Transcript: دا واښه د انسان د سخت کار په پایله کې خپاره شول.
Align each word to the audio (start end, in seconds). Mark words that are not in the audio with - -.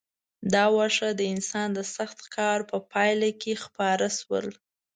دا 0.53 0.63
واښه 0.75 1.09
د 1.19 1.21
انسان 1.33 1.67
د 1.77 1.79
سخت 1.95 2.19
کار 2.35 2.59
په 2.71 2.77
پایله 2.91 3.29
کې 3.41 3.53
خپاره 3.65 4.07
شول. 4.19 4.47